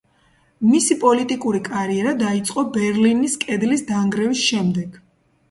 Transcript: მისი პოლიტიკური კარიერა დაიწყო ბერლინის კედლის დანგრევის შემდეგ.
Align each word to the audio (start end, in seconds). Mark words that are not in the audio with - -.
მისი 0.69 0.95
პოლიტიკური 1.03 1.61
კარიერა 1.67 2.15
დაიწყო 2.23 2.65
ბერლინის 2.79 3.37
კედლის 3.45 3.87
დანგრევის 3.93 4.43
შემდეგ. 4.49 4.99